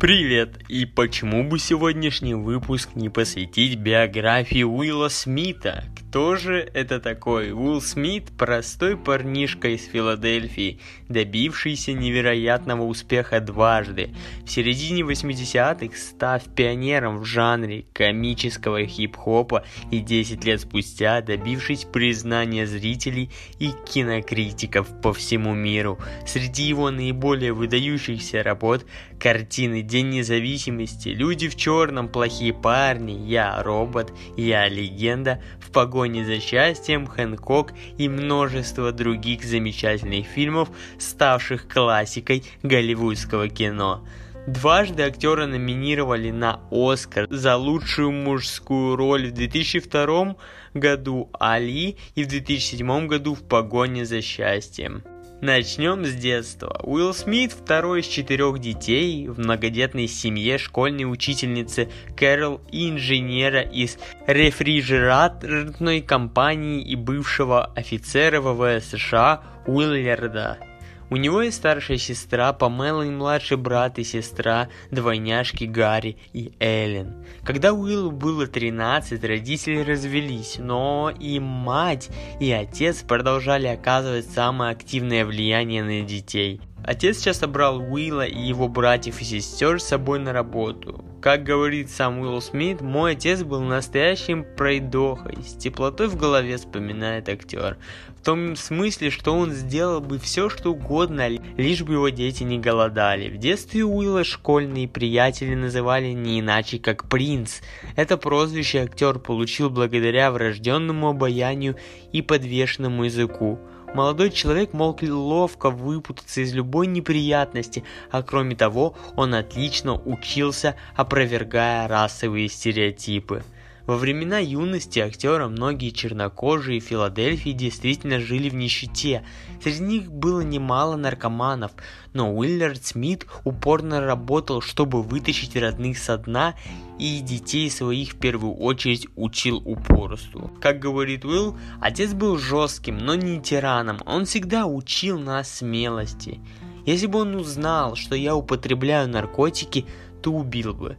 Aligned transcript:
Привет! 0.00 0.60
И 0.66 0.86
почему 0.86 1.44
бы 1.44 1.58
сегодняшний 1.58 2.32
выпуск 2.32 2.88
не 2.94 3.10
посвятить 3.10 3.78
биографии 3.78 4.62
Уилла 4.62 5.08
Смита? 5.08 5.84
Кто 5.94 6.36
же 6.36 6.68
это 6.72 7.00
такой? 7.00 7.52
Уилл 7.52 7.82
Смит– 7.82 8.30
простой 8.38 8.96
парнишка 8.96 9.68
из 9.68 9.84
Филадельфии, 9.84 10.80
добившийся 11.10 11.92
невероятного 11.92 12.84
успеха 12.84 13.40
дважды. 13.40 14.14
В 14.46 14.50
середине 14.50 15.02
80-х 15.02 15.94
став 15.98 16.42
пионером 16.54 17.18
в 17.18 17.26
жанре 17.26 17.84
комического 17.92 18.86
хип-хопа 18.86 19.66
и 19.90 19.98
10 19.98 20.42
лет 20.46 20.62
спустя 20.62 21.20
добившись 21.20 21.84
признания 21.84 22.66
зрителей 22.66 23.30
и 23.58 23.70
кинокритиков 23.86 24.88
по 25.02 25.12
всему 25.12 25.52
миру. 25.54 25.98
Среди 26.26 26.62
его 26.62 26.90
наиболее 26.90 27.52
выдающихся 27.52 28.42
работ– 28.42 28.86
картины 29.20 29.82
«День 29.82 30.08
независимости», 30.08 31.10
«Люди 31.10 31.48
в 31.48 31.54
черном», 31.54 32.08
«Плохие 32.08 32.52
парни», 32.52 33.12
«Я 33.12 33.62
робот», 33.62 34.12
«Я 34.36 34.68
легенда», 34.68 35.42
«В 35.60 35.70
погоне 35.70 36.24
за 36.24 36.40
счастьем», 36.40 37.06
«Хэнкок» 37.06 37.72
и 37.98 38.08
множество 38.08 38.90
других 38.90 39.44
замечательных 39.44 40.26
фильмов, 40.26 40.70
ставших 40.98 41.68
классикой 41.68 42.42
голливудского 42.62 43.48
кино. 43.48 44.04
Дважды 44.46 45.02
актера 45.02 45.46
номинировали 45.46 46.30
на 46.30 46.60
Оскар 46.70 47.26
за 47.30 47.56
лучшую 47.56 48.10
мужскую 48.10 48.96
роль 48.96 49.28
в 49.28 49.34
2002 49.34 50.34
году 50.72 51.28
Али 51.38 51.98
и 52.14 52.24
в 52.24 52.28
2007 52.28 53.06
году 53.06 53.34
в 53.34 53.42
«Погоне 53.42 54.06
за 54.06 54.22
счастьем». 54.22 55.04
Начнем 55.40 56.04
с 56.04 56.12
детства. 56.12 56.78
Уилл 56.82 57.14
Смит 57.14 57.52
второй 57.52 58.00
из 58.00 58.06
четырех 58.06 58.58
детей 58.58 59.26
в 59.26 59.38
многодетной 59.38 60.06
семье 60.06 60.58
школьной 60.58 61.10
учительницы 61.10 61.88
Кэрол 62.14 62.60
и 62.70 62.90
инженера 62.90 63.62
из 63.62 63.96
рефрижераторной 64.26 66.02
компании 66.02 66.82
и 66.82 66.94
бывшего 66.94 67.64
офицера 67.74 68.42
ВВС 68.42 68.90
США 68.90 69.40
Уилларда. 69.66 70.69
У 71.10 71.16
него 71.16 71.42
есть 71.42 71.56
старшая 71.56 71.98
сестра 71.98 72.52
Памела 72.52 73.02
и 73.02 73.10
младший 73.10 73.56
брат 73.56 73.98
и 73.98 74.04
сестра, 74.04 74.68
двойняшки 74.92 75.64
Гарри 75.64 76.16
и 76.32 76.52
Эллен. 76.60 77.24
Когда 77.42 77.72
Уиллу 77.72 78.12
было 78.12 78.46
13, 78.46 79.22
родители 79.24 79.82
развелись, 79.82 80.56
но 80.58 81.12
и 81.18 81.40
мать, 81.40 82.10
и 82.38 82.52
отец 82.52 83.02
продолжали 83.02 83.66
оказывать 83.66 84.30
самое 84.30 84.70
активное 84.70 85.26
влияние 85.26 85.82
на 85.82 86.02
детей. 86.02 86.60
Отец 86.84 87.22
часто 87.22 87.46
брал 87.46 87.78
Уилла 87.78 88.26
и 88.26 88.40
его 88.40 88.68
братьев 88.68 89.20
и 89.20 89.24
сестер 89.24 89.80
с 89.80 89.88
собой 89.88 90.18
на 90.18 90.32
работу. 90.32 91.04
Как 91.20 91.42
говорит 91.42 91.90
сам 91.90 92.20
Уилл 92.20 92.40
Смит, 92.40 92.80
мой 92.80 93.12
отец 93.12 93.42
был 93.42 93.60
настоящим 93.60 94.46
пройдохой, 94.56 95.36
с 95.46 95.54
теплотой 95.54 96.08
в 96.08 96.16
голове 96.16 96.56
вспоминает 96.56 97.28
актер. 97.28 97.76
В 98.16 98.24
том 98.24 98.56
смысле, 98.56 99.10
что 99.10 99.34
он 99.34 99.52
сделал 99.52 100.00
бы 100.00 100.18
все, 100.18 100.48
что 100.48 100.72
угодно, 100.72 101.28
лишь 101.28 101.82
бы 101.82 101.94
его 101.94 102.08
дети 102.08 102.42
не 102.42 102.58
голодали. 102.58 103.28
В 103.28 103.36
детстве 103.36 103.84
Уилла 103.84 104.24
школьные 104.24 104.88
приятели 104.88 105.54
называли 105.54 106.08
не 106.08 106.40
иначе, 106.40 106.78
как 106.78 107.08
принц. 107.08 107.60
Это 107.96 108.16
прозвище 108.16 108.80
актер 108.80 109.18
получил 109.18 109.68
благодаря 109.68 110.30
врожденному 110.32 111.08
обаянию 111.08 111.76
и 112.12 112.22
подвешенному 112.22 113.04
языку. 113.04 113.58
Молодой 113.92 114.30
человек 114.30 114.72
мог 114.72 115.02
ловко 115.02 115.68
выпутаться 115.68 116.42
из 116.42 116.54
любой 116.54 116.86
неприятности, 116.86 117.82
а 118.10 118.22
кроме 118.22 118.54
того, 118.54 118.94
он 119.16 119.34
отлично 119.34 119.94
учился, 119.94 120.76
опровергая 120.94 121.88
расовые 121.88 122.48
стереотипы. 122.48 123.42
Во 123.90 123.96
времена 123.96 124.38
юности 124.38 125.00
актера 125.00 125.48
многие 125.48 125.90
чернокожие 125.90 126.80
в 126.80 126.84
Филадельфии 126.84 127.50
действительно 127.50 128.20
жили 128.20 128.48
в 128.48 128.54
нищете. 128.54 129.24
Среди 129.60 129.82
них 129.82 130.12
было 130.12 130.42
немало 130.42 130.94
наркоманов, 130.94 131.72
но 132.12 132.32
Уиллард 132.32 132.86
Смит 132.86 133.26
упорно 133.42 134.00
работал, 134.00 134.60
чтобы 134.60 135.02
вытащить 135.02 135.56
родных 135.56 135.98
со 135.98 136.18
дна 136.18 136.54
и 137.00 137.18
детей 137.18 137.68
своих 137.68 138.12
в 138.12 138.18
первую 138.20 138.54
очередь 138.54 139.08
учил 139.16 139.56
упорству. 139.56 140.52
Как 140.60 140.78
говорит 140.78 141.24
Уилл, 141.24 141.58
отец 141.80 142.12
был 142.12 142.38
жестким, 142.38 142.96
но 142.96 143.16
не 143.16 143.42
тираном, 143.42 143.98
он 144.06 144.24
всегда 144.24 144.66
учил 144.66 145.18
нас 145.18 145.52
смелости. 145.52 146.38
Если 146.86 147.08
бы 147.08 147.18
он 147.18 147.34
узнал, 147.34 147.96
что 147.96 148.14
я 148.14 148.36
употребляю 148.36 149.08
наркотики, 149.08 149.84
то 150.22 150.30
убил 150.30 150.74
бы. 150.74 150.96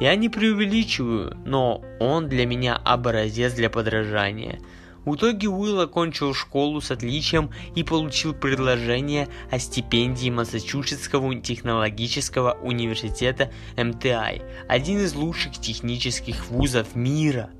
Я 0.00 0.16
не 0.16 0.30
преувеличиваю, 0.30 1.36
но 1.44 1.82
он 2.00 2.26
для 2.30 2.46
меня 2.46 2.74
образец 2.74 3.52
для 3.52 3.68
подражания. 3.68 4.58
В 5.04 5.14
итоге 5.14 5.48
Уилл 5.48 5.80
окончил 5.80 6.32
школу 6.32 6.80
с 6.80 6.90
отличием 6.90 7.50
и 7.74 7.84
получил 7.84 8.32
предложение 8.32 9.28
о 9.50 9.58
стипендии 9.58 10.30
Массачусетского 10.30 11.34
технологического 11.34 12.56
университета 12.62 13.52
МТИ, 13.76 14.42
один 14.68 15.00
из 15.00 15.14
лучших 15.14 15.58
технических 15.58 16.48
вузов 16.48 16.94
мира. 16.94 17.50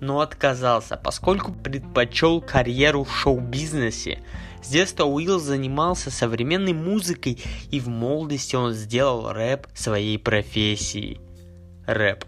Но 0.00 0.20
отказался, 0.20 0.96
поскольку 0.96 1.52
предпочел 1.52 2.40
карьеру 2.40 3.04
в 3.04 3.16
шоу-бизнесе. 3.16 4.20
С 4.64 4.68
детства 4.68 5.04
Уилл 5.04 5.38
занимался 5.38 6.10
современной 6.10 6.72
музыкой 6.72 7.38
и 7.70 7.78
в 7.78 7.86
молодости 7.88 8.56
он 8.56 8.72
сделал 8.72 9.32
рэп 9.32 9.68
своей 9.74 10.18
профессией 10.18 11.20
рэп. 11.88 12.24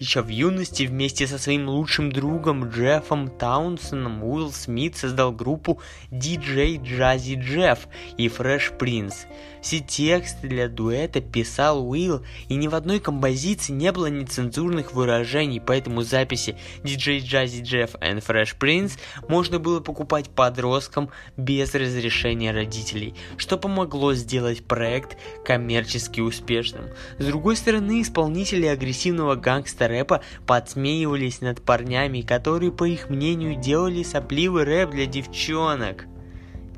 Еще 0.00 0.22
в 0.22 0.28
юности 0.28 0.84
вместе 0.84 1.26
со 1.26 1.38
своим 1.38 1.68
лучшим 1.68 2.10
другом 2.10 2.70
Джеффом 2.70 3.28
Таунсоном 3.28 4.24
Уилл 4.24 4.50
Смит 4.50 4.96
создал 4.96 5.30
группу 5.30 5.80
DJ 6.10 6.82
Jazzy 6.82 7.36
Jeff 7.36 7.80
и 8.16 8.28
Fresh 8.28 8.78
Prince. 8.78 9.26
Все 9.62 9.80
тексты 9.80 10.48
для 10.48 10.68
дуэта 10.68 11.20
писал 11.20 11.88
Уилл, 11.88 12.24
и 12.48 12.54
ни 12.54 12.66
в 12.66 12.74
одной 12.74 12.98
композиции 12.98 13.72
не 13.72 13.92
было 13.92 14.06
нецензурных 14.06 14.92
выражений, 14.92 15.60
поэтому 15.60 16.02
записи 16.02 16.56
DJ 16.82 17.18
Jazzy 17.20 17.62
Jeff 17.62 18.00
and 18.00 18.24
Fresh 18.24 18.56
Prince 18.58 18.98
можно 19.28 19.58
было 19.58 19.80
покупать 19.80 20.30
подросткам 20.30 21.10
без 21.36 21.74
разрешения 21.74 22.52
родителей, 22.52 23.14
что 23.36 23.58
помогло 23.58 24.14
сделать 24.14 24.64
проект 24.64 25.18
коммерчески 25.44 26.20
успешным. 26.20 26.86
С 27.18 27.26
другой 27.26 27.56
стороны, 27.56 28.00
исполнители 28.02 28.66
агрессивного 28.66 29.34
гангстера 29.34 29.90
рэпа 29.90 30.22
подсмеивались 30.46 31.40
над 31.40 31.62
парнями, 31.62 32.22
которые, 32.22 32.72
по 32.72 32.84
их 32.84 33.10
мнению, 33.10 33.60
делали 33.60 34.02
сопливый 34.02 34.64
рэп 34.64 34.90
для 34.90 35.06
девчонок. 35.06 36.06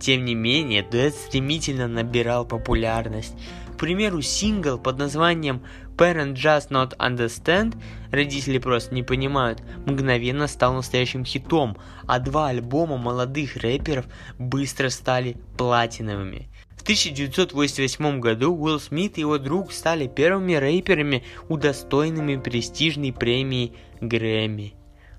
Тем 0.03 0.25
не 0.25 0.35
менее, 0.35 0.83
дуэт 0.83 1.15
стремительно 1.15 1.87
набирал 1.87 2.45
популярность. 2.45 3.35
К 3.75 3.79
примеру, 3.79 4.21
сингл 4.21 4.77
под 4.77 4.99
названием 4.99 5.63
Parent 5.97 6.35
Just 6.35 6.71
Not 6.71 6.97
Understand 6.97 7.77
родители 8.11 8.59
просто 8.59 8.97
не 8.97 9.05
понимают, 9.05 9.63
мгновенно 9.87 10.49
стал 10.49 10.75
настоящим 10.75 11.25
хитом, 11.25 11.77
а 12.09 12.19
два 12.19 12.49
альбома 12.49 12.97
молодых 12.97 13.55
рэперов 13.55 14.07
быстро 14.41 14.89
стали 14.89 15.37
платиновыми. 15.57 16.49
В 16.77 16.83
1988 16.83 18.19
году 18.19 18.57
Уилл 18.57 18.81
Смит 18.81 19.19
и 19.19 19.21
его 19.21 19.39
друг 19.39 19.71
стали 19.71 20.09
первыми 20.09 20.55
рэперами, 20.55 21.23
удостоенными 21.49 22.41
престижной 22.41 23.13
премии 23.13 23.75
Грэмми. 24.01 24.75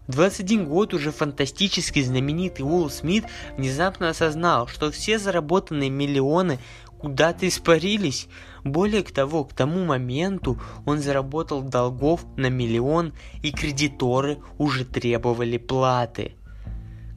В 0.08 0.12
21 0.12 0.66
год 0.66 0.94
уже 0.94 1.12
фантастически 1.12 2.02
знаменитый 2.02 2.66
Уилл 2.66 2.90
Смит 2.90 3.26
внезапно 3.58 4.10
осознал, 4.10 4.68
что 4.68 4.92
все 4.92 5.18
заработанные 5.18 5.90
миллионы 5.90 6.60
куда-то 7.00 7.48
испарились. 7.48 8.28
Более 8.66 9.04
того, 9.04 9.46
к 9.46 9.54
тому 9.54 9.86
моменту 9.86 10.60
он 10.86 11.00
заработал 11.00 11.62
долгов 11.62 12.26
на 12.36 12.50
миллион, 12.50 13.14
и 13.42 13.52
кредиторы 13.52 14.40
уже 14.58 14.84
требовали 14.84 15.58
платы. 15.58 16.34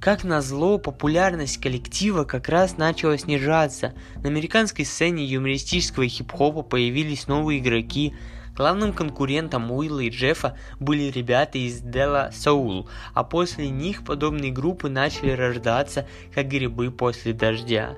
Как 0.00 0.22
назло, 0.22 0.78
популярность 0.78 1.58
коллектива 1.60 2.24
как 2.24 2.48
раз 2.48 2.76
начала 2.76 3.18
снижаться. 3.18 3.94
На 4.22 4.28
американской 4.28 4.84
сцене 4.84 5.24
юмористического 5.24 6.06
хип-хопа 6.06 6.62
появились 6.62 7.26
новые 7.26 7.58
игроки. 7.58 8.14
Главным 8.56 8.94
конкурентом 8.94 9.70
Уилла 9.70 10.00
и 10.00 10.08
Джеффа 10.08 10.56
были 10.80 11.10
ребята 11.10 11.58
из 11.58 11.82
Della 11.82 12.30
Soul, 12.30 12.88
а 13.12 13.22
после 13.22 13.68
них 13.68 14.02
подобные 14.02 14.50
группы 14.50 14.88
начали 14.88 15.30
рождаться, 15.30 16.06
как 16.34 16.48
грибы 16.48 16.90
после 16.90 17.34
дождя. 17.34 17.96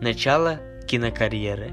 Начало 0.00 0.60
кинокарьеры. 0.88 1.72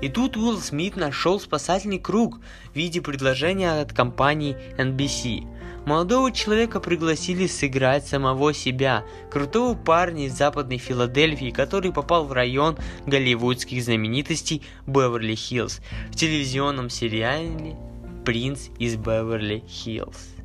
И 0.00 0.08
тут 0.08 0.36
Уилл 0.36 0.58
Смит 0.58 0.96
нашел 0.96 1.40
спасательный 1.40 1.98
круг 1.98 2.38
в 2.72 2.76
виде 2.76 3.00
предложения 3.00 3.80
от 3.80 3.92
компании 3.92 4.56
NBC– 4.78 5.46
Молодого 5.88 6.30
человека 6.32 6.80
пригласили 6.80 7.46
сыграть 7.46 8.06
самого 8.06 8.52
себя, 8.52 9.06
крутого 9.30 9.74
парня 9.74 10.26
из 10.26 10.34
западной 10.34 10.76
Филадельфии, 10.76 11.50
который 11.50 11.94
попал 11.94 12.26
в 12.26 12.32
район 12.34 12.76
голливудских 13.06 13.82
знаменитостей 13.82 14.60
Беверли-Хиллз 14.86 15.80
в 16.10 16.14
телевизионном 16.14 16.90
сериале 16.90 17.78
«Принц 18.26 18.68
из 18.78 18.96
Беверли-Хиллз». 18.96 20.37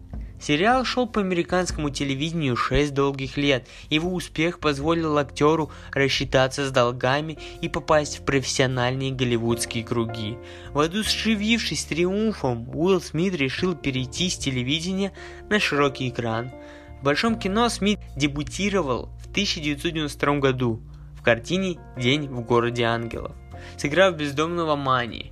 Сериал 0.44 0.84
шел 0.84 1.08
по 1.08 1.22
американскому 1.22 1.90
телевидению 1.90 2.58
6 2.58 2.94
долгих 2.94 3.38
лет. 3.38 3.66
Его 3.90 4.14
успех 4.14 4.60
позволил 4.60 5.18
актеру 5.18 5.72
рассчитаться 5.94 6.68
с 6.68 6.72
долгами 6.72 7.38
и 7.62 7.70
попасть 7.70 8.20
в 8.20 8.26
профессиональные 8.26 9.14
голливудские 9.14 9.86
круги. 9.86 10.38
Воодушевившись 10.74 11.86
триумфом, 11.86 12.68
Уилл 12.76 13.00
Смит 13.00 13.36
решил 13.36 13.74
перейти 13.74 14.30
с 14.30 14.38
телевидения 14.38 15.14
на 15.50 15.62
широкий 15.62 16.10
экран. 16.10 16.52
В 17.00 17.06
большом 17.06 17.40
кино 17.40 17.70
Смит 17.70 18.02
дебютировал 18.18 19.12
в 19.24 19.32
1992 19.32 20.40
году 20.40 20.82
в 21.14 21.24
картине 21.24 21.78
«День 21.96 22.28
в 22.28 22.42
городе 22.42 22.84
ангелов», 22.84 23.32
сыграв 23.78 24.18
бездомного 24.18 24.76
Мани. 24.76 25.32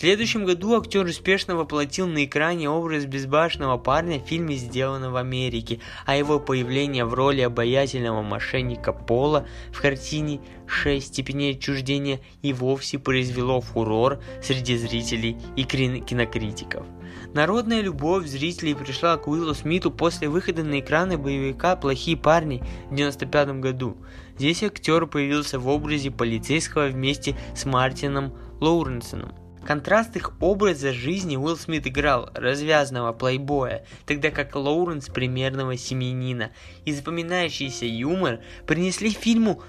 Следующем 0.00 0.46
году 0.46 0.80
актер 0.80 1.04
успешно 1.04 1.56
воплотил 1.56 2.06
на 2.06 2.24
экране 2.24 2.70
образ 2.70 3.04
безбашенного 3.04 3.76
парня 3.76 4.18
в 4.18 4.26
фильме 4.26 4.56
«Сделано 4.56 5.10
в 5.10 5.16
Америке», 5.16 5.80
а 6.06 6.16
его 6.16 6.40
появление 6.40 7.04
в 7.04 7.12
роли 7.12 7.42
обаятельного 7.42 8.22
мошенника 8.22 8.94
Пола 8.94 9.46
в 9.70 9.82
картине 9.82 10.40
«Шесть 10.66 11.08
степеней 11.08 11.50
отчуждения» 11.50 12.20
и 12.40 12.54
вовсе 12.54 12.98
произвело 12.98 13.60
фурор 13.60 14.22
среди 14.42 14.78
зрителей 14.78 15.36
и 15.54 15.64
кинокритиков. 15.64 16.86
Народная 17.34 17.82
любовь 17.82 18.24
зрителей 18.26 18.74
пришла 18.74 19.18
к 19.18 19.28
Уиллу 19.28 19.52
Смиту 19.52 19.90
после 19.90 20.30
выхода 20.30 20.64
на 20.64 20.80
экраны 20.80 21.18
боевика 21.18 21.76
«Плохие 21.76 22.16
парни» 22.16 22.62
в 22.88 22.94
1995 22.94 23.60
году. 23.60 23.98
Здесь 24.38 24.62
актер 24.62 25.06
появился 25.06 25.58
в 25.58 25.68
образе 25.68 26.10
полицейского 26.10 26.86
вместе 26.86 27.36
с 27.54 27.66
Мартином 27.66 28.32
Лоуренсоном. 28.60 29.39
Контраст 29.66 30.16
их 30.16 30.32
образа 30.40 30.92
жизни 30.92 31.36
Уилл 31.36 31.56
Смит 31.56 31.86
играл 31.86 32.30
развязного 32.34 33.12
плейбоя, 33.12 33.84
тогда 34.06 34.30
как 34.30 34.54
Лоуренс 34.56 35.08
примерного 35.08 35.76
семьянина, 35.76 36.50
и 36.84 36.92
запоминающийся 36.92 37.84
юмор 37.86 38.40
принесли 38.66 39.10
фильму 39.10 39.62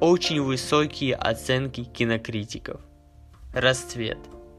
очень 0.00 0.42
высокие 0.42 1.14
оценки 1.16 1.84
кинокритиков. 1.84 2.80
Расцвет. 3.52 4.18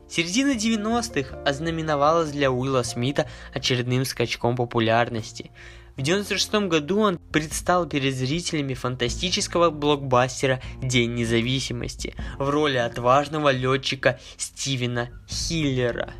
Середина 0.10 0.56
90-х 0.56 1.38
ознаменовалась 1.44 2.32
для 2.32 2.52
Уилла 2.52 2.82
Смита 2.82 3.28
очередным 3.54 4.06
скачком 4.06 4.56
популярности– 4.56 5.52
в 6.00 6.02
1996 6.02 6.70
году 6.70 7.00
он 7.02 7.18
предстал 7.18 7.86
перед 7.86 8.16
зрителями 8.16 8.74
фантастического 8.74 9.70
блокбастера 9.70 10.62
«День 10.82 11.14
независимости» 11.14 12.16
в 12.38 12.50
роли 12.50 12.78
отважного 12.78 13.52
летчика 13.52 14.18
Стивена 14.38 15.10
Хиллера. 15.28 16.14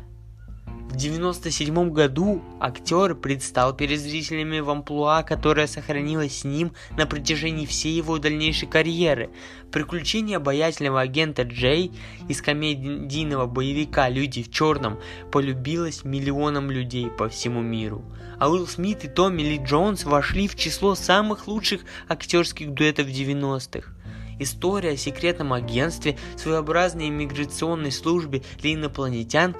В 0.90 0.94
1997 0.94 1.92
году 1.92 2.42
актер 2.58 3.14
предстал 3.14 3.74
перед 3.76 4.00
зрителями 4.00 4.58
в 4.58 4.68
амплуа, 4.70 5.22
которая 5.22 5.68
сохранилась 5.68 6.40
с 6.40 6.44
ним 6.44 6.72
на 6.96 7.06
протяжении 7.06 7.64
всей 7.64 7.96
его 7.96 8.18
дальнейшей 8.18 8.68
карьеры. 8.68 9.30
Приключения 9.70 10.38
обаятельного 10.38 11.00
агента 11.00 11.42
Джей 11.42 11.92
из 12.28 12.42
комедийного 12.42 13.46
боевика 13.46 14.08
«Люди 14.08 14.42
в 14.42 14.50
черном» 14.50 14.98
полюбилось 15.30 16.04
миллионам 16.04 16.72
людей 16.72 17.08
по 17.08 17.28
всему 17.28 17.62
миру– 17.62 18.04
а 18.40 18.48
Уилл 18.48 18.66
Смит 18.66 19.04
и 19.04 19.08
Томми 19.08 19.42
Ли 19.42 19.58
Джонс 19.58 20.04
вошли 20.04 20.48
в 20.48 20.56
число 20.56 20.94
самых 20.94 21.46
лучших 21.46 21.82
актерских 22.08 22.72
дуэтов 22.72 23.06
90-х. 23.06 23.92
История 24.38 24.92
о 24.92 24.96
секретном 24.96 25.52
агентстве, 25.52 26.16
своеобразной 26.38 27.10
иммиграционной 27.10 27.92
службе 27.92 28.42
для 28.58 28.72
инопланетян 28.72 29.54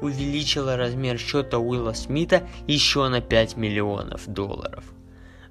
увеличила 0.00 0.76
размер 0.76 1.18
счета 1.18 1.58
Уилла 1.58 1.92
Смита 1.92 2.46
еще 2.66 3.08
на 3.08 3.20
5 3.20 3.56
миллионов 3.56 4.26
долларов. 4.26 4.84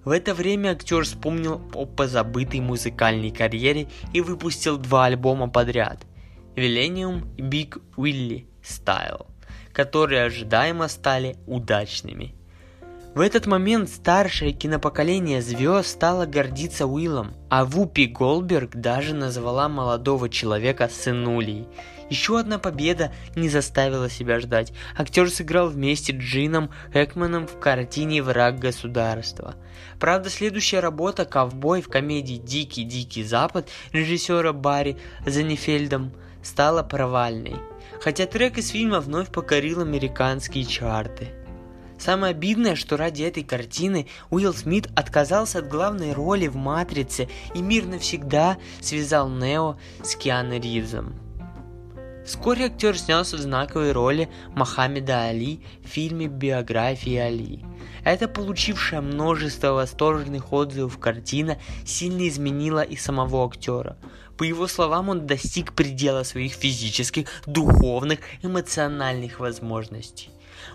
В 0.03 0.11
это 0.11 0.33
время 0.33 0.71
актер 0.71 1.03
вспомнил 1.03 1.61
о 1.73 1.85
позабытой 1.85 2.61
музыкальной 2.61 3.31
карьере 3.31 3.87
и 4.13 4.21
выпустил 4.21 4.77
два 4.77 5.05
альбома 5.05 5.49
подряд– 5.49 6.05
Millennium 6.55 7.27
и 7.37 7.41
Big 7.41 7.81
Willie 7.95 8.45
Style, 8.63 9.27
которые 9.71 10.23
ожидаемо 10.23 10.87
стали 10.87 11.35
удачными– 11.45 12.35
в 13.15 13.21
этот 13.21 13.47
момент 13.47 13.89
старшее 13.89 14.51
кинопоколение 14.53 15.41
звезд 15.41 15.89
стало 15.89 16.25
гордиться 16.25 16.85
Уиллом, 16.85 17.33
а 17.49 17.65
Вупи 17.65 18.05
Голберг 18.05 18.75
даже 18.75 19.15
назвала 19.15 19.67
молодого 19.67 20.29
человека 20.29 20.87
сынулей. 20.87 21.67
Еще 22.09 22.39
одна 22.39 22.59
победа 22.59 23.11
не 23.35 23.49
заставила 23.49 24.09
себя 24.09 24.39
ждать. 24.39 24.73
Актер 24.97 25.29
сыграл 25.29 25.69
вместе 25.69 26.13
с 26.13 26.15
Джином 26.15 26.71
Хэкманом 26.91 27.47
в 27.47 27.59
картине 27.59 28.23
«Враг 28.23 28.59
государства». 28.59 29.55
Правда, 29.99 30.29
следующая 30.29 30.79
работа 30.79 31.25
«Ковбой» 31.25 31.81
в 31.81 31.89
комедии 31.89 32.35
«Дикий-дикий 32.35 33.23
Запад» 33.23 33.69
режиссера 33.91 34.53
Барри 34.53 34.97
Занефельдом 35.25 36.13
стала 36.43 36.83
провальной. 36.83 37.57
Хотя 38.01 38.25
трек 38.25 38.57
из 38.57 38.69
фильма 38.69 38.99
вновь 39.01 39.31
покорил 39.31 39.81
американские 39.81 40.65
чарты– 40.65 41.29
Самое 41.99 42.31
обидное, 42.31 42.75
что 42.75 42.95
ради 42.95 43.23
этой 43.23 43.43
картины 43.43 44.07
Уилл 44.29 44.53
Смит 44.53 44.87
отказался 44.95 45.59
от 45.59 45.67
главной 45.67 46.13
роли 46.13 46.47
в 46.47 46.55
«Матрице» 46.55 47.27
и 47.53 47.61
мир 47.61 47.85
навсегда 47.85 48.57
связал 48.79 49.29
Нео 49.29 49.77
с 50.01 50.15
Киану 50.15 50.59
Ривзом. 50.59 51.28
Вскоре 52.29 52.65
актер 52.65 52.95
снялся 52.95 53.37
в 53.37 53.39
знаковой 53.39 53.91
роли 53.91 54.29
Мохаммеда 54.49 55.23
Али 55.29 55.61
в 55.83 55.87
фильме 55.87 56.27
«Биография 56.27 57.25
Али». 57.25 57.65
Эта 58.05 58.27
получившая 58.27 59.01
множество 59.01 59.71
восторженных 59.71 60.53
отзывов 60.53 60.99
картина 60.99 61.57
сильно 61.87 62.27
изменила 62.27 62.83
и 62.83 62.95
самого 62.97 63.47
актера. 63.47 63.97
По 64.37 64.43
его 64.43 64.67
словам, 64.67 65.09
он 65.09 65.25
достиг 65.25 65.73
предела 65.73 66.21
своих 66.21 66.53
физических, 66.53 67.29
духовных, 67.47 68.19
эмоциональных 68.43 69.39
возможностей. 69.39 70.29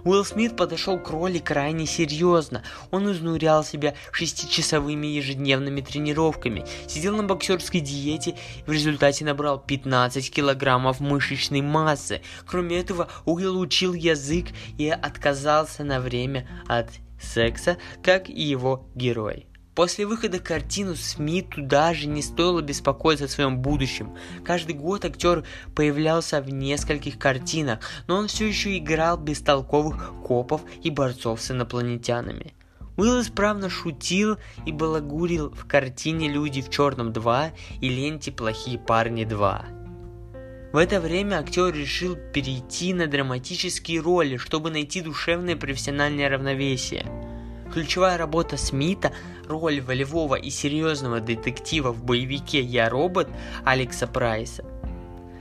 Уилл 0.05 0.25
Смит 0.25 0.57
подошел 0.57 0.99
к 0.99 1.11
роли 1.11 1.39
крайне 1.39 1.87
серьезно. 1.87 2.63
Он 2.91 3.11
изнурял 3.11 3.65
себя 3.65 3.95
шестичасовыми 4.13 5.07
ежедневными 5.07 5.81
тренировками, 5.81 6.65
сидел 6.87 7.17
на 7.17 7.23
боксерской 7.23 7.81
диете 7.81 8.37
и 8.67 8.71
в 8.71 8.73
результате 8.73 9.25
набрал 9.25 9.59
15 9.59 10.31
килограммов 10.31 11.01
мышечной 11.01 11.63
массы. 11.63 12.21
Кроме 12.47 12.79
этого, 12.79 13.09
Уилл 13.25 13.59
учил 13.59 13.95
язык 13.95 14.49
и 14.77 14.89
отказался 14.89 15.85
на 15.85 16.01
время 16.01 16.47
от 16.69 16.91
секса, 17.21 17.79
как 18.03 18.29
и 18.29 18.43
его 18.43 18.87
герой. 18.95 19.47
После 19.75 20.07
выхода 20.07 20.39
картины 20.39 20.95
Смиту 20.95 21.61
даже 21.61 22.07
не 22.07 22.23
стоило 22.23 22.61
беспокоиться 22.61 23.25
о 23.25 23.29
своем 23.29 23.59
будущем. 23.59 24.17
Каждый 24.45 24.77
год 24.77 25.05
актер 25.05 25.45
появлялся 25.75 26.41
в 26.41 26.49
нескольких 26.49 27.19
картинах, 27.19 27.81
но 28.07 28.17
он 28.17 28.29
все 28.29 28.47
еще 28.47 28.79
играл 28.79 29.17
бестолковых 29.19 30.13
копов 30.25 30.61
и 30.83 30.91
борцов 30.91 31.41
с 31.41 31.51
инопланетянами. 31.51 32.55
Уилл 32.97 33.23
исправно 33.23 33.69
шутил 33.69 34.37
и 34.65 34.71
балагурил 34.71 35.51
в 35.51 35.67
картине 35.67 36.29
«Люди 36.29 36.63
в 36.63 36.71
черном 36.71 37.11
2» 37.11 37.51
и 37.81 37.89
ленте 37.89 38.31
«Плохие 38.31 38.79
парни 38.79 39.27
2». 39.27 40.71
В 40.73 40.77
это 40.77 41.01
время 41.01 41.41
актер 41.41 41.75
решил 41.75 42.17
перейти 42.33 42.95
на 42.95 43.09
драматические 43.09 44.01
роли, 44.01 44.37
чтобы 44.37 44.71
найти 44.71 45.01
душевное 45.01 45.57
профессиональное 45.57 46.29
равновесие– 46.29 47.05
Ключевая 47.75 48.17
работа 48.17 48.57
Смита, 48.57 49.13
роль 49.49 49.81
волевого 49.81 50.37
и 50.37 50.49
серьезного 50.49 51.19
детектива 51.19 51.91
в 51.91 52.05
боевике 52.05 52.61
«Я 52.61 52.89
робот» 52.89 53.29
Алекса 53.65 54.07
Прайса. 54.07 54.65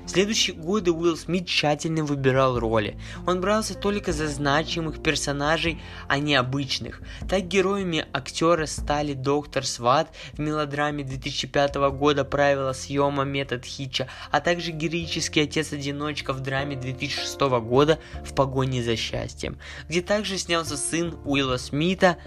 В 0.05 0.09
следующие 0.09 0.55
годы 0.55 0.91
Уилл 0.91 1.15
Смит 1.15 1.47
тщательно 1.47 2.03
выбирал 2.03 2.59
роли. 2.59 2.97
Он 3.25 3.39
брался 3.39 3.73
только 3.73 4.11
за 4.11 4.27
значимых 4.27 5.01
персонажей, 5.01 5.81
а 6.07 6.19
не 6.19 6.35
обычных. 6.35 7.01
Так 7.29 7.47
героями 7.47 8.05
актера 8.11 8.65
стали 8.65 9.13
доктор 9.13 9.65
Сват 9.65 10.13
в 10.33 10.39
мелодраме 10.39 11.03
2005 11.03 11.75
года 11.91 12.25
«Правила 12.25 12.73
съема. 12.73 13.23
Метод 13.23 13.63
Хитча», 13.63 14.07
а 14.31 14.41
также 14.41 14.71
героический 14.71 15.41
отец-одиночка 15.41 16.33
в 16.33 16.41
драме 16.41 16.75
2006 16.75 17.39
года 17.61 17.99
«В 18.25 18.35
погоне 18.35 18.83
за 18.83 18.97
счастьем», 18.97 19.57
где 19.87 20.01
также 20.01 20.37
снялся 20.37 20.75
сын 20.75 21.15
Уилла 21.23 21.57
Смита 21.57 22.17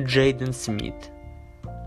Джейден 0.00 0.52
Смит. 0.52 1.10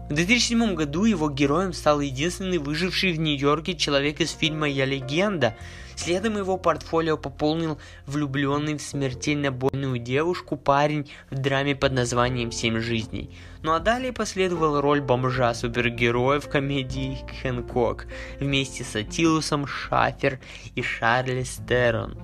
В 0.10 0.16
2007 0.16 0.76
году 0.76 1.06
его 1.06 1.30
героем 1.30 1.72
стал 1.72 2.02
единственный 2.02 2.58
выживший 2.58 3.14
в 3.14 3.20
Нью-Йорке 3.20 3.74
человек 3.74 4.20
из 4.20 4.32
фильма 4.32 4.68
«Я 4.68 4.86
легенда». 4.86 5.56
Следом 5.96 6.38
его 6.38 6.58
портфолио 6.58 7.18
пополнил 7.18 7.80
влюбленный 8.06 8.78
в 8.78 8.82
смертельно 8.82 9.52
больную 9.52 10.00
девушку 10.00 10.58
парень 10.58 11.10
в 11.30 11.36
драме 11.36 11.74
под 11.76 11.94
названием 11.94 12.52
«Семь 12.52 12.80
жизней». 12.80 13.30
Ну 13.62 13.72
а 13.72 13.80
далее 13.80 14.12
последовала 14.12 14.82
роль 14.82 15.02
бомжа-супергероя 15.02 16.42
в 16.42 16.50
комедии 16.50 17.20
«Хэнкок» 17.42 18.08
вместе 18.42 18.84
с 18.84 18.96
Атилусом 18.98 19.66
Шафер 19.66 20.40
и 20.76 20.82
Шарли 20.82 21.44
Стерон. 21.44 22.18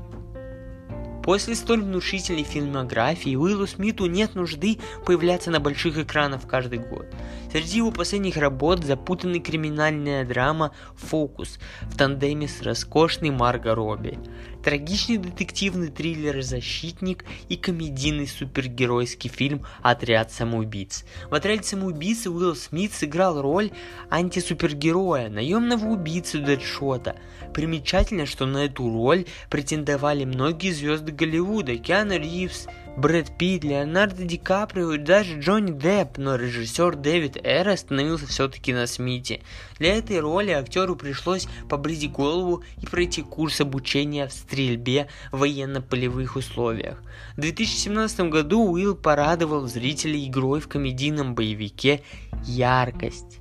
После 1.29 1.53
столь 1.53 1.83
внушительной 1.83 2.41
фильмографии 2.41 3.35
Уиллу 3.35 3.67
Смиту 3.67 4.07
нет 4.07 4.33
нужды 4.33 4.79
появляться 5.05 5.51
на 5.51 5.59
больших 5.59 5.99
экранах 5.99 6.47
каждый 6.47 6.79
год. 6.79 7.05
Среди 7.51 7.77
его 7.77 7.91
последних 7.91 8.35
работ 8.35 8.83
запутанная 8.83 9.39
криминальная 9.39 10.25
драма 10.25 10.71
«Фокус» 10.95 11.59
в 11.83 11.95
тандеме 11.95 12.47
с 12.47 12.63
роскошной 12.63 13.29
Марго 13.29 13.75
Робби, 13.75 14.17
трагичный 14.63 15.17
детективный 15.17 15.89
триллер 15.89 16.41
«Защитник» 16.41 17.25
и 17.47 17.55
комедийный 17.55 18.27
супергеройский 18.27 19.29
фильм 19.29 19.65
«Отряд 19.81 20.31
самоубийц». 20.31 21.05
В 21.29 21.33
«Отряде 21.33 21.63
самоубийц» 21.63 22.27
Уилл 22.27 22.55
Смит 22.55 22.93
сыграл 22.93 23.41
роль 23.41 23.71
антисупергероя, 24.09 25.29
наемного 25.29 25.85
убийцы 25.85 26.39
Дэдшота. 26.39 27.15
Примечательно, 27.53 28.25
что 28.25 28.45
на 28.45 28.65
эту 28.65 28.89
роль 28.89 29.25
претендовали 29.49 30.25
многие 30.25 30.71
звезды 30.71 31.11
Голливуда, 31.11 31.77
Киану 31.77 32.17
Ривз, 32.17 32.67
Брэд 32.97 33.37
Питт, 33.37 33.63
Леонардо 33.63 34.25
Ди 34.25 34.37
Каприо 34.37 34.93
и 34.93 34.97
даже 34.97 35.39
Джонни 35.39 35.71
Депп, 35.71 36.17
но 36.17 36.35
режиссер 36.35 36.95
Дэвид 36.95 37.37
Эр 37.43 37.69
остановился 37.69 38.27
все-таки 38.27 38.73
на 38.73 38.87
Смите. 38.87 39.41
Для 39.77 39.95
этой 39.95 40.19
роли 40.19 40.51
актеру 40.51 40.95
пришлось 40.95 41.47
побрить 41.69 42.11
голову 42.11 42.63
и 42.81 42.85
пройти 42.85 43.21
курс 43.21 43.61
обучения 43.61 44.27
в 44.27 44.33
стрельбе 44.33 45.07
в 45.31 45.39
военно-полевых 45.39 46.35
условиях. 46.35 47.01
В 47.37 47.41
2017 47.41 48.21
году 48.29 48.71
Уилл 48.71 48.95
порадовал 48.95 49.67
зрителей 49.67 50.27
игрой 50.27 50.59
в 50.59 50.67
комедийном 50.67 51.35
боевике 51.35 52.01
«Яркость». 52.43 53.39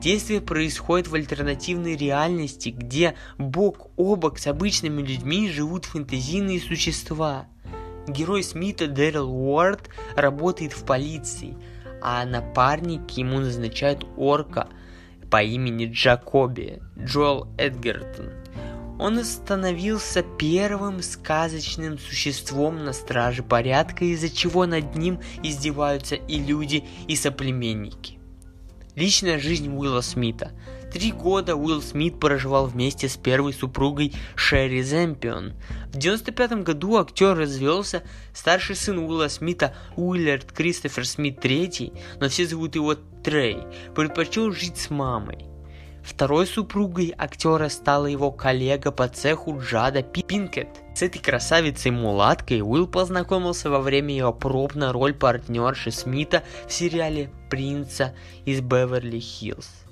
Действие 0.00 0.40
происходит 0.40 1.08
в 1.08 1.14
альтернативной 1.14 1.96
реальности, 1.96 2.68
где 2.68 3.14
бок 3.38 3.88
о 3.96 4.14
бок 4.16 4.38
с 4.38 4.46
обычными 4.46 5.00
людьми 5.00 5.50
живут 5.50 5.86
фэнтезийные 5.86 6.60
существа– 6.60 7.46
Герой 8.06 8.42
Смита 8.42 8.86
Дэрил 8.86 9.30
Уорд 9.30 9.88
работает 10.14 10.72
в 10.72 10.84
полиции, 10.84 11.56
а 12.00 12.24
напарник 12.24 13.10
ему 13.12 13.40
назначают 13.40 14.06
орка 14.16 14.68
по 15.30 15.42
имени 15.42 15.90
Джакоби, 15.90 16.80
Джоэл 16.98 17.48
Эдгертон. 17.58 18.30
Он 18.98 19.22
становился 19.24 20.22
первым 20.22 21.02
сказочным 21.02 21.98
существом 21.98 22.84
на 22.84 22.92
страже 22.92 23.42
порядка, 23.42 24.04
из-за 24.06 24.30
чего 24.30 24.64
над 24.64 24.96
ним 24.96 25.20
издеваются 25.42 26.14
и 26.14 26.38
люди, 26.38 26.84
и 27.06 27.16
соплеменники. 27.16 28.18
Личная 28.94 29.38
жизнь 29.38 29.68
Уилла 29.68 30.00
Смита– 30.00 30.52
Три 30.92 31.12
года 31.12 31.56
Уилл 31.56 31.82
Смит 31.82 32.18
проживал 32.20 32.66
вместе 32.66 33.08
с 33.08 33.16
первой 33.16 33.52
супругой 33.52 34.14
Шерри 34.34 34.82
Земпион. 34.82 35.54
В 35.92 35.98
1995 35.98 36.62
году 36.62 36.96
актер 36.96 37.36
развелся, 37.36 38.02
старший 38.32 38.76
сын 38.76 38.98
Уилла 38.98 39.28
Смита 39.28 39.74
Уиллард 39.96 40.52
Кристофер 40.52 41.06
Смит 41.06 41.44
III, 41.44 41.98
но 42.20 42.28
все 42.28 42.46
зовут 42.46 42.76
его 42.76 42.94
Трей, 42.94 43.58
предпочел 43.94 44.52
жить 44.52 44.78
с 44.78 44.88
мамой. 44.88 45.46
Второй 46.06 46.46
супругой 46.46 47.12
актера 47.18 47.68
стала 47.68 48.06
его 48.06 48.30
коллега 48.30 48.92
по 48.92 49.08
цеху 49.08 49.58
Джада 49.60 50.04
Пинкет. 50.04 50.68
С 50.94 51.02
этой 51.02 51.18
красавицей-мулаткой 51.18 52.62
Уилл 52.62 52.86
познакомился 52.86 53.70
во 53.70 53.80
время 53.80 54.10
ее 54.10 54.32
проб 54.32 54.76
на 54.76 54.92
роль 54.92 55.14
партнерши 55.14 55.90
Смита 55.90 56.44
в 56.68 56.72
сериале 56.72 57.30
«Принца 57.50 58.14
из 58.44 58.60
Беверли-Хиллз». 58.60 59.85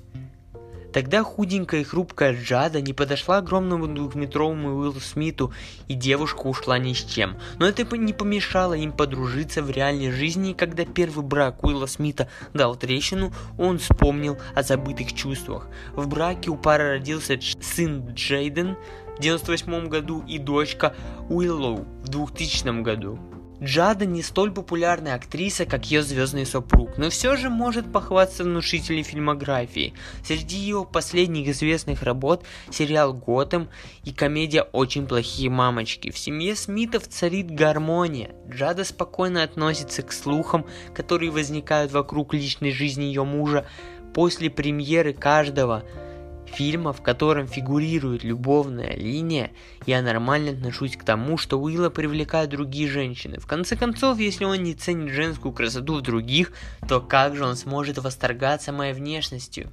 Тогда 0.95 1.23
худенькая 1.23 1.81
и 1.81 1.83
хрупкая 1.83 2.41
Джада 2.41 2.79
не 2.79 2.93
подошла 2.93 3.39
огромному 3.39 3.85
двухметровому 3.85 4.77
Уиллу 4.77 5.01
Смиту, 5.01 5.51
и 5.89 5.93
девушка 5.93 6.47
ушла 6.47 6.77
ни 6.77 6.93
с 6.93 7.03
чем. 7.03 7.35
Но 7.59 7.67
это 7.67 7.83
не 7.97 8.13
помешало 8.13 8.75
им 8.75 8.93
подружиться 8.93 9.61
в 9.61 9.69
реальной 9.69 10.09
жизни, 10.11 10.51
и 10.51 10.53
когда 10.53 10.85
первый 10.85 11.25
брак 11.25 11.65
Уилла 11.65 11.87
Смита 11.87 12.29
дал 12.53 12.77
трещину, 12.77 13.33
он 13.57 13.77
вспомнил 13.77 14.37
о 14.55 14.63
забытых 14.63 15.11
чувствах. 15.11 15.67
В 15.95 16.07
браке 16.07 16.49
у 16.49 16.55
пары 16.55 16.91
родился 16.91 17.37
сын 17.59 18.13
Джейден 18.13 18.77
в 19.15 19.19
1998 19.19 19.89
году 19.89 20.23
и 20.25 20.37
дочка 20.37 20.95
Уиллоу 21.27 21.85
в 22.03 22.07
2000 22.07 22.83
году. 22.83 23.19
Джада 23.61 24.05
не 24.05 24.21
столь 24.21 24.51
популярная 24.51 25.15
актриса, 25.15 25.65
как 25.65 25.85
ее 25.85 26.03
звездный 26.03 26.45
супруг, 26.45 26.97
но 26.97 27.09
все 27.09 27.35
же 27.35 27.49
может 27.49 27.91
похвастаться 27.91 28.43
внушительной 28.43 29.03
фильмографией. 29.03 29.93
Среди 30.23 30.57
ее 30.57 30.87
последних 30.91 31.47
известных 31.47 32.03
работ 32.03 32.43
сериал 32.69 33.13
«Готэм» 33.13 33.69
и 34.03 34.11
комедия 34.11 34.63
«Очень 34.63 35.07
плохие 35.07 35.49
мамочки». 35.49 36.11
В 36.11 36.17
семье 36.17 36.55
Смитов 36.55 37.07
царит 37.07 37.49
гармония. 37.51 38.31
Джада 38.49 38.83
спокойно 38.83 39.43
относится 39.43 40.01
к 40.01 40.11
слухам, 40.11 40.65
которые 40.93 41.31
возникают 41.31 41.91
вокруг 41.91 42.33
личной 42.33 42.71
жизни 42.71 43.03
ее 43.03 43.23
мужа 43.23 43.65
после 44.13 44.49
премьеры 44.49 45.13
каждого 45.13 45.83
фильма, 46.55 46.93
в 46.93 47.01
котором 47.01 47.47
фигурирует 47.47 48.23
любовная 48.23 48.95
линия, 48.95 49.51
я 49.85 50.01
нормально 50.01 50.51
отношусь 50.51 50.95
к 50.95 51.03
тому, 51.03 51.37
что 51.37 51.59
Уилла 51.59 51.89
привлекают 51.89 52.51
другие 52.51 52.87
женщины. 52.87 53.39
В 53.39 53.45
конце 53.45 53.75
концов, 53.75 54.19
если 54.19 54.45
он 54.45 54.63
не 54.63 54.73
ценит 54.73 55.11
женскую 55.11 55.53
красоту 55.53 55.95
в 55.95 56.01
других, 56.01 56.53
то 56.87 57.01
как 57.01 57.35
же 57.35 57.45
он 57.45 57.55
сможет 57.55 57.97
восторгаться 57.97 58.71
моей 58.71 58.93
внешностью? 58.93 59.71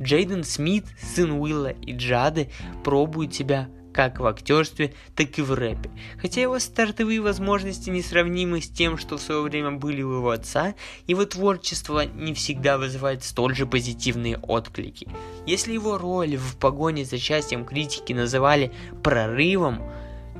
Джейден 0.00 0.44
Смит, 0.44 0.86
сын 1.00 1.32
Уилла 1.32 1.70
и 1.70 1.92
Джады, 1.92 2.50
пробует 2.84 3.34
себя 3.34 3.68
как 3.92 4.20
в 4.20 4.26
актерстве, 4.26 4.94
так 5.14 5.38
и 5.38 5.42
в 5.42 5.52
рэпе. 5.52 5.90
Хотя 6.20 6.40
его 6.40 6.58
стартовые 6.58 7.20
возможности 7.20 7.90
несравнимы 7.90 8.60
с 8.60 8.68
тем, 8.68 8.98
что 8.98 9.16
в 9.16 9.20
свое 9.20 9.42
время 9.42 9.72
были 9.72 10.02
у 10.02 10.14
его 10.14 10.30
отца, 10.30 10.74
его 11.06 11.24
творчество 11.24 12.04
не 12.04 12.34
всегда 12.34 12.78
вызывает 12.78 13.24
столь 13.24 13.54
же 13.54 13.66
позитивные 13.66 14.38
отклики. 14.38 15.08
Если 15.46 15.72
его 15.72 15.98
роль 15.98 16.36
в 16.36 16.56
погоне 16.56 17.04
за 17.04 17.18
счастьем 17.18 17.64
критики 17.64 18.12
называли 18.12 18.72
прорывом, 19.02 19.82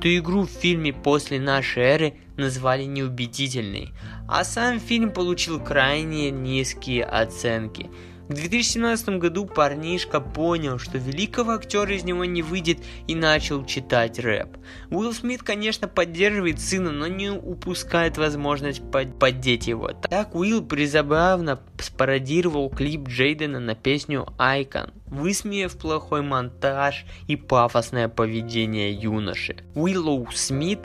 то 0.01 0.17
игру 0.17 0.43
в 0.43 0.49
фильме 0.49 0.93
после 0.93 1.39
нашей 1.39 1.83
эры 1.83 2.13
назвали 2.37 2.83
неубедительной, 2.85 3.91
а 4.29 4.45
сам 4.45 4.79
фильм 4.79 5.11
получил 5.11 5.59
крайне 5.59 6.31
низкие 6.31 7.03
оценки– 7.03 7.89
в 8.29 8.33
2017 8.35 9.09
году 9.17 9.47
парнишка 9.47 10.21
понял, 10.21 10.77
что 10.77 10.99
великого 10.99 11.53
актера 11.53 11.95
из 11.95 12.03
него 12.03 12.25
не 12.25 12.43
выйдет 12.43 12.77
и 13.07 13.15
начал 13.15 13.65
читать 13.65 14.19
рэп. 14.19 14.55
Уилл 14.91 15.13
Смит, 15.13 15.41
конечно, 15.41 15.87
поддерживает 15.87 16.59
сына, 16.59 16.91
но 16.91 17.07
не 17.07 17.31
упускает 17.31 18.19
возможность 18.19 18.83
под 18.91 19.17
поддеть 19.17 19.65
его. 19.65 19.89
Так 19.93 20.35
Уилл 20.35 20.63
призабавно 20.63 21.59
спародировал 21.79 22.69
клип 22.69 23.07
Джейдена 23.07 23.59
на 23.59 23.73
песню 23.73 24.27
«Icon», 24.37 24.93
высмеяв 25.07 25.75
плохой 25.75 26.21
монтаж 26.21 27.07
и 27.27 27.35
пафосное 27.35 28.09
поведение 28.09 28.93
юноши. 28.93 29.57
Уиллоу 29.73 30.27
Смит 30.31 30.81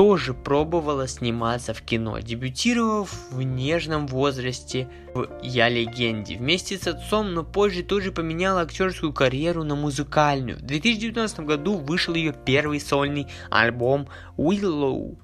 тоже 0.00 0.32
пробовала 0.32 1.06
сниматься 1.06 1.74
в 1.74 1.82
кино, 1.82 2.20
дебютировав 2.20 3.14
в 3.30 3.42
нежном 3.42 4.06
возрасте 4.06 4.88
в 5.14 5.28
«Я 5.42 5.68
легенде» 5.68 6.38
вместе 6.38 6.78
с 6.78 6.86
отцом, 6.86 7.34
но 7.34 7.44
позже 7.44 7.82
тоже 7.82 8.10
поменяла 8.10 8.62
актерскую 8.62 9.12
карьеру 9.12 9.62
на 9.62 9.74
музыкальную. 9.74 10.56
В 10.56 10.62
2019 10.62 11.40
году 11.40 11.76
вышел 11.76 12.14
ее 12.14 12.34
первый 12.46 12.80
сольный 12.80 13.26
альбом 13.50 14.08
«Willow», 14.38 15.18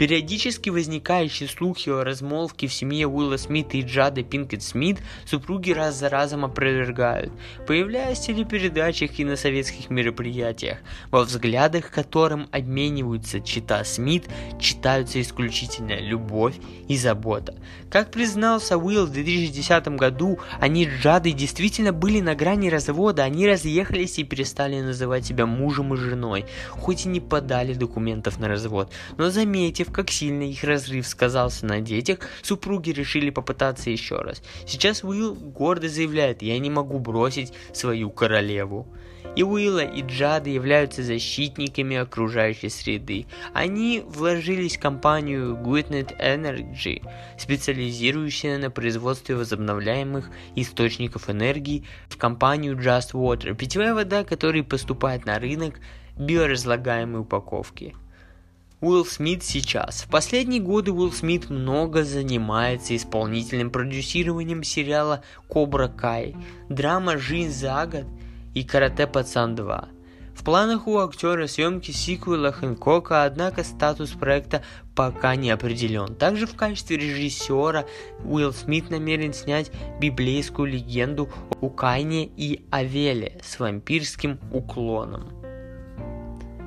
Периодически 0.00 0.70
возникающие 0.70 1.46
слухи 1.46 1.90
о 1.90 2.02
размолвке 2.02 2.68
в 2.68 2.72
семье 2.72 3.06
Уилла 3.06 3.36
Смита 3.36 3.76
и 3.76 3.82
Джады 3.82 4.22
Пинкет 4.22 4.62
Смит 4.62 4.96
супруги 5.26 5.72
раз 5.72 5.96
за 5.96 6.08
разом 6.08 6.42
опровергают, 6.46 7.30
появляясь 7.66 8.20
в 8.20 8.24
телепередачах 8.24 9.18
и 9.18 9.26
на 9.26 9.36
советских 9.36 9.90
мероприятиях, 9.90 10.78
во 11.10 11.20
взглядах 11.24 11.90
которым 11.90 12.48
обмениваются 12.50 13.42
чита 13.42 13.84
Смит, 13.84 14.24
читаются 14.58 15.20
исключительно 15.20 16.00
любовь 16.00 16.54
и 16.88 16.96
забота. 16.96 17.56
Как 17.90 18.10
признался 18.10 18.78
Уилл 18.78 19.04
в 19.04 19.12
2010 19.12 19.88
году, 19.98 20.38
они 20.60 20.86
с 20.86 21.02
Джадой 21.02 21.32
действительно 21.32 21.92
были 21.92 22.22
на 22.22 22.34
грани 22.34 22.70
развода, 22.70 23.24
они 23.24 23.46
разъехались 23.46 24.18
и 24.18 24.24
перестали 24.24 24.80
называть 24.80 25.26
себя 25.26 25.44
мужем 25.44 25.92
и 25.92 25.98
женой, 25.98 26.46
хоть 26.70 27.04
и 27.04 27.08
не 27.08 27.20
подали 27.20 27.74
документов 27.74 28.38
на 28.38 28.48
развод. 28.48 28.90
Но 29.18 29.28
заметив, 29.28 29.89
Как 29.92 30.10
сильно 30.10 30.44
их 30.44 30.62
разрыв 30.62 31.06
сказался 31.06 31.66
на 31.66 31.80
детях, 31.80 32.20
супруги 32.42 32.90
решили 32.90 33.30
попытаться 33.30 33.90
еще 33.90 34.18
раз. 34.18 34.42
Сейчас 34.66 35.02
Уилл 35.02 35.34
гордо 35.34 35.88
заявляет, 35.88 36.42
я 36.42 36.58
не 36.58 36.70
могу 36.70 36.98
бросить 36.98 37.52
свою 37.72 38.10
королеву. 38.10 38.86
И 39.36 39.42
Уилла, 39.42 39.84
и 39.84 40.02
Джада 40.02 40.48
являются 40.48 41.02
защитниками 41.02 41.96
окружающей 41.96 42.68
среды. 42.68 43.26
Они 43.52 44.02
вложились 44.06 44.76
в 44.76 44.80
компанию 44.80 45.56
Goodnet 45.56 46.18
Energy, 46.18 47.02
специализирующую 47.38 48.58
на 48.58 48.70
производстве 48.70 49.36
возобновляемых 49.36 50.30
источников 50.56 51.28
энергии, 51.28 51.84
в 52.08 52.16
компанию 52.16 52.76
Just 52.76 53.12
Water, 53.12 53.54
питьевая 53.54 53.94
вода, 53.94 54.24
которая 54.24 54.62
поступает 54.62 55.26
на 55.26 55.38
рынок 55.38 55.80
биоразлагаемой 56.16 57.20
упаковки. 57.20 57.94
Уилл 58.82 59.04
Смит 59.04 59.44
сейчас. 59.44 60.04
В 60.04 60.08
последние 60.08 60.62
годы 60.62 60.90
Уилл 60.90 61.12
Смит 61.12 61.50
много 61.50 62.02
занимается 62.02 62.96
исполнительным 62.96 63.70
продюсированием 63.70 64.62
сериала 64.62 65.22
«Кобра 65.48 65.88
Кай», 65.88 66.34
драма 66.70 67.18
«Жизнь 67.18 67.52
за 67.52 67.84
год» 67.84 68.06
и 68.54 68.64
«Карате 68.64 69.06
Пацан 69.06 69.54
2». 69.54 69.88
В 70.34 70.44
планах 70.44 70.86
у 70.86 70.98
актера 70.98 71.46
съемки 71.46 71.90
сиквела 71.90 72.52
Хэнкока, 72.52 73.24
однако 73.24 73.64
статус 73.64 74.12
проекта 74.12 74.64
пока 74.94 75.36
не 75.36 75.50
определен. 75.50 76.14
Также 76.14 76.46
в 76.46 76.56
качестве 76.56 76.96
режиссера 76.96 77.84
Уилл 78.24 78.54
Смит 78.54 78.88
намерен 78.88 79.34
снять 79.34 79.70
библейскую 80.00 80.72
легенду 80.72 81.28
о 81.60 81.68
Кайне 81.68 82.24
и 82.24 82.64
Авеле 82.70 83.42
с 83.44 83.60
вампирским 83.60 84.40
уклоном. 84.50 85.39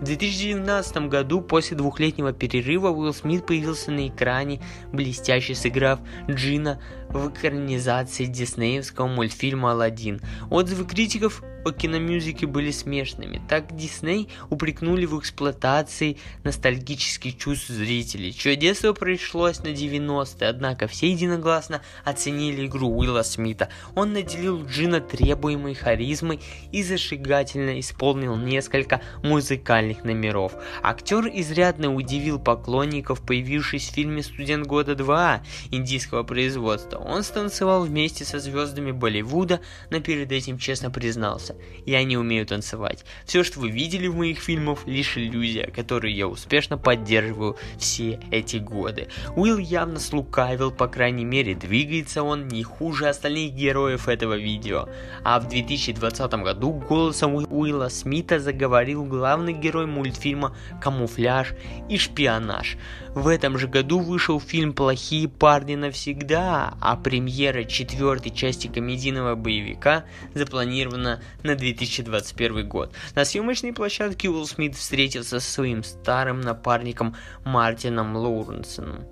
В 0.04 0.06
2019 0.06 1.08
году, 1.08 1.40
после 1.40 1.78
двухлетнего 1.78 2.34
перерыва, 2.34 2.90
Уилл 2.90 3.14
Смит 3.14 3.46
появился 3.46 3.90
на 3.90 4.10
экране, 4.10 4.62
блестяще 4.92 5.56
сыграв 5.56 6.02
Джина 6.30 6.82
в 7.08 7.30
экранизации 7.30 8.26
диснеевского 8.26 9.08
мультфильма 9.08 9.72
«Аладдин». 9.72 10.20
Отзывы 10.50 10.84
критиков 10.84 11.42
о 11.66 11.72
киномюзике 11.72 12.46
были 12.48 12.72
смешными. 12.72 13.42
Так 13.48 13.76
Дисней 13.76 14.30
упрекнули 14.50 15.06
в 15.06 15.20
эксплуатации 15.20 16.18
ностальгических 16.44 17.38
чувств 17.38 17.70
зрителей, 17.70 18.34
чье 18.34 18.56
детство 18.56 18.94
пришлось 18.94 19.60
на 19.60 19.70
90-е, 19.70 20.48
однако 20.48 20.88
все 20.88 21.12
единогласно 21.12 21.82
оценили 22.04 22.68
игру 22.68 22.90
Уилла 22.90 23.24
Смита. 23.24 23.70
Он 23.96 24.14
наделил 24.14 24.66
Джина 24.66 25.02
требуемой 25.02 25.74
харизмой 25.74 26.40
и 26.72 26.84
зажигательно 26.84 27.80
исполнил 27.80 28.36
несколько 28.36 29.02
музыкальных 29.24 30.04
номеров. 30.04 30.54
Актер 30.82 31.28
изрядно 31.28 31.94
удивил 31.94 32.40
поклонников, 32.40 33.22
появившись 33.22 33.90
в 33.90 33.94
фильме 33.94 34.24
«Студент 34.24 34.68
года 34.68 34.94
2» 34.94 35.42
индийского 35.72 36.24
производства. 36.24 36.98
Он 36.98 37.24
станцевал 37.24 37.84
вместе 37.84 38.26
со 38.26 38.40
звездами 38.40 38.92
Болливуда, 38.92 39.62
но 39.90 40.00
перед 40.00 40.32
этим 40.32 40.58
честно 40.58 40.90
признался, 40.92 41.53
танца. 41.54 41.74
Я 41.86 42.04
не 42.04 42.18
умею 42.18 42.46
танцевать. 42.46 43.04
Все, 43.26 43.44
что 43.44 43.60
вы 43.60 43.70
видели 43.70 44.08
в 44.08 44.16
моих 44.16 44.40
фильмах, 44.40 44.88
лишь 44.88 45.18
иллюзия, 45.18 45.70
которую 45.72 46.14
я 46.14 46.28
успешно 46.28 46.78
поддерживаю 46.78 47.58
все 47.78 48.20
эти 48.32 48.58
годы. 48.58 49.08
Уилл 49.36 49.58
явно 49.58 50.00
слукавил, 50.00 50.72
по 50.72 50.88
крайней 50.88 51.26
мере, 51.26 51.56
двигается 51.56 52.24
он 52.24 52.48
не 52.48 52.64
хуже 52.64 53.10
остальных 53.10 53.54
героев 53.54 54.08
этого 54.08 54.38
видео. 54.38 54.88
А 55.24 55.40
в 55.40 55.50
2020 55.50 56.34
году 56.36 56.72
голосом 56.72 57.36
Уилла 57.36 57.90
Смита 57.90 58.40
заговорил 58.40 59.06
главный 59.06 59.54
герой 59.54 59.86
мультфильма 59.86 60.56
«Камуфляж 60.82 61.54
и 61.90 61.98
шпионаж». 61.98 62.78
В 63.16 63.28
этом 63.28 63.60
же 63.60 63.68
году 63.68 64.00
вышел 64.00 64.40
фильм 64.40 64.74
«Плохие 64.74 65.30
парни 65.30 65.76
навсегда», 65.76 66.74
а 66.82 66.96
премьера 66.96 67.64
четвертой 67.64 68.32
части 68.32 68.66
комедийного 68.66 69.36
боевика 69.36 70.06
запланирована 70.34 71.22
на 71.44 71.56
2021 71.56 72.68
год. 72.68 72.92
На 73.14 73.24
съемочной 73.24 73.72
площадке 73.72 74.30
Уилл 74.30 74.48
Смит 74.48 74.76
встретился 74.76 75.40
со 75.40 75.52
своим 75.52 75.84
старым 75.84 76.42
напарником 76.42 77.16
Мартином 77.46 78.16
Лоуренсоном. 78.16 79.06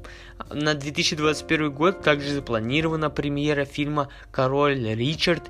На 0.50 0.74
2021 0.74 1.72
год 1.72 2.02
также 2.02 2.34
запланирована 2.34 3.12
премьера 3.12 3.66
фильма 3.66 4.10
«Король 4.32 4.84
Ричард» 4.96 5.44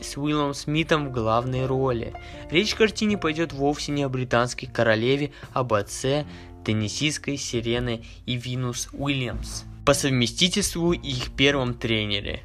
с 0.00 0.16
Уиллом 0.16 0.54
Смитом 0.54 1.08
в 1.08 1.12
главной 1.12 1.66
роли. 1.66 2.14
Речь 2.50 2.72
в 2.72 2.76
картине 2.76 3.18
пойдет 3.18 3.52
вовсе 3.52 3.92
не 3.92 4.04
о 4.04 4.08
британской 4.08 4.68
королеве, 4.68 5.32
а 5.52 5.60
об 5.60 5.74
отце 5.74 6.24
теннисистской 6.68 7.38
Сирены 7.38 8.04
и 8.26 8.36
Винус 8.36 8.90
Уильямс, 8.92 9.62
по 9.86 9.94
совместительству 9.94 10.92
их 10.92 11.30
первом 11.30 11.72
тренере. 11.72 12.42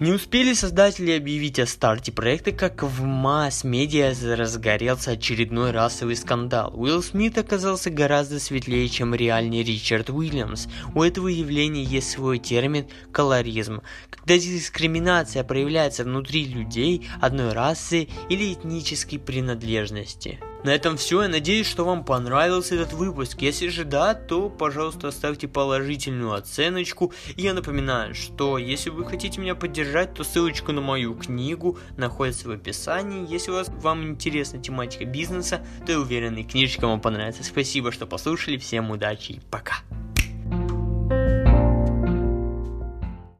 Не 0.00 0.10
успели 0.10 0.52
создатели 0.52 1.12
объявить 1.12 1.60
о 1.60 1.66
старте 1.66 2.10
проекта, 2.10 2.50
как 2.50 2.82
в 2.82 3.04
масс-медиа 3.04 4.14
разгорелся 4.36 5.12
очередной 5.12 5.70
расовый 5.70 6.16
скандал. 6.16 6.72
Уилл 6.74 7.04
Смит 7.04 7.38
оказался 7.38 7.88
гораздо 7.90 8.40
светлее, 8.40 8.88
чем 8.88 9.14
реальный 9.14 9.62
Ричард 9.62 10.10
Уильямс. 10.10 10.66
У 10.96 11.04
этого 11.04 11.28
явления 11.28 11.84
есть 11.84 12.10
свой 12.10 12.40
термин– 12.40 12.86
колоризм, 13.12 13.80
когда 14.10 14.38
дискриминация 14.38 15.44
проявляется 15.44 16.02
внутри 16.02 16.46
людей 16.46 17.06
одной 17.20 17.52
расы 17.52 18.08
или 18.28 18.54
этнической 18.54 19.20
принадлежности. 19.20 20.40
На 20.64 20.70
этом 20.70 20.96
все. 20.96 21.22
Я 21.22 21.28
надеюсь, 21.28 21.66
что 21.66 21.84
вам 21.84 22.04
понравился 22.04 22.76
этот 22.76 22.92
выпуск. 22.92 23.42
Если 23.42 23.68
же 23.68 23.84
да, 23.84 24.14
то, 24.14 24.48
пожалуйста, 24.48 25.08
оставьте 25.08 25.48
положительную 25.48 26.32
оценочку. 26.32 27.12
Я 27.36 27.52
напоминаю, 27.52 28.14
что 28.14 28.58
если 28.58 28.90
вы 28.90 29.04
хотите 29.04 29.40
меня 29.40 29.54
поддержать, 29.54 30.14
то 30.14 30.22
ссылочка 30.22 30.72
на 30.72 30.80
мою 30.80 31.14
книгу 31.14 31.78
находится 31.96 32.48
в 32.48 32.52
описании. 32.52 33.28
Если 33.28 33.50
у 33.50 33.54
вас, 33.54 33.68
вам 33.68 34.04
интересна 34.04 34.60
тематика 34.60 35.04
бизнеса, 35.04 35.64
то 35.84 35.92
я 35.92 35.98
уверен, 35.98 36.36
и 36.36 36.44
книжечка 36.44 36.86
вам 36.86 37.00
понравится. 37.00 37.42
Спасибо, 37.42 37.90
что 37.90 38.06
послушали. 38.06 38.56
Всем 38.56 38.90
удачи 38.90 39.32
и 39.32 39.40
пока. 39.50 39.76